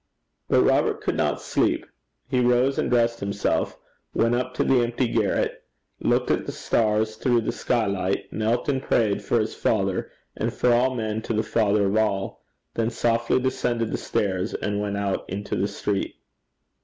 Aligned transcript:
But 0.49 0.63
Robert 0.63 1.01
could 1.01 1.13
not 1.15 1.43
sleep. 1.43 1.85
He 2.27 2.39
rose 2.39 2.79
and 2.79 2.89
dressed 2.89 3.19
himself, 3.19 3.77
went 4.15 4.33
up 4.33 4.55
to 4.55 4.63
the 4.63 4.81
empty 4.81 5.07
garret, 5.07 5.61
looked 5.99 6.31
at 6.31 6.47
the 6.47 6.51
stars 6.51 7.15
through 7.17 7.41
the 7.41 7.51
skylight, 7.51 8.33
knelt 8.33 8.67
and 8.67 8.81
prayed 8.81 9.21
for 9.21 9.39
his 9.39 9.53
father 9.53 10.11
and 10.35 10.51
for 10.51 10.73
all 10.73 10.95
men 10.95 11.21
to 11.21 11.33
the 11.33 11.43
Father 11.43 11.85
of 11.85 11.95
all, 11.97 12.41
then 12.73 12.89
softly 12.89 13.39
descended 13.39 13.91
the 13.91 13.97
stairs, 13.99 14.55
and 14.55 14.81
went 14.81 14.97
out 14.97 15.23
into 15.29 15.55
the 15.55 15.67
street. 15.67 16.15